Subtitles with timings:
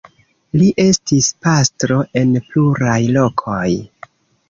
[0.61, 3.65] Li estis pastro en pluraj lokoj.